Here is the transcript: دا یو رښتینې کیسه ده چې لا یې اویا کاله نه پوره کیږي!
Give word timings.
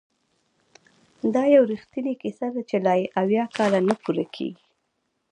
دا 1.33 1.43
یو 1.55 1.63
رښتینې 1.71 2.13
کیسه 2.21 2.47
ده 2.53 2.61
چې 2.69 2.77
لا 2.85 2.93
یې 3.01 3.07
اویا 3.21 3.43
کاله 3.57 3.79
نه 3.89 3.95
پوره 4.01 4.25
کیږي! 4.35 4.65